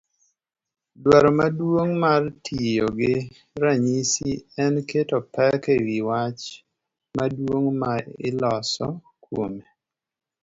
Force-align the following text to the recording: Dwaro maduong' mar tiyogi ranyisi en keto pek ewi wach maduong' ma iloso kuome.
Dwaro 1.03 1.29
maduong' 1.39 1.95
mar 2.03 2.21
tiyogi 2.43 3.15
ranyisi 3.61 4.29
en 4.63 4.73
keto 4.89 5.17
pek 5.33 5.61
ewi 5.75 5.97
wach 6.09 6.43
maduong' 7.17 7.71
ma 7.81 7.93
iloso 8.27 8.87
kuome. 9.23 9.65